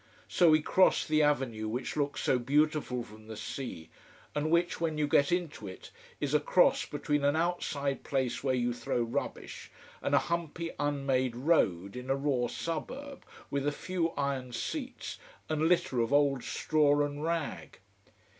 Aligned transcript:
So 0.27 0.49
we 0.49 0.63
crossed 0.63 1.09
the 1.09 1.21
avenue 1.21 1.67
which 1.67 1.95
looks 1.95 2.21
so 2.23 2.39
beautiful 2.39 3.03
from 3.03 3.27
the 3.27 3.37
sea, 3.37 3.91
and 4.33 4.49
which, 4.49 4.81
when 4.81 4.97
you 4.97 5.05
get 5.07 5.31
into 5.31 5.67
it, 5.67 5.91
is 6.19 6.33
a 6.33 6.39
cross 6.39 6.87
between 6.87 7.23
an 7.23 7.35
outside 7.35 8.03
place 8.03 8.43
where 8.43 8.55
you 8.55 8.73
throw 8.73 9.03
rubbish 9.03 9.69
and 10.01 10.15
a 10.15 10.25
humpy 10.31 10.71
unmade 10.79 11.35
road 11.35 11.95
in 11.95 12.09
a 12.09 12.15
raw 12.15 12.47
suburb, 12.47 13.23
with 13.51 13.67
a 13.67 13.71
few 13.71 14.09
iron 14.17 14.53
seats, 14.53 15.19
and 15.47 15.67
litter 15.67 15.99
of 16.01 16.11
old 16.11 16.43
straw 16.43 17.01
and 17.05 17.23
rag. 17.23 17.77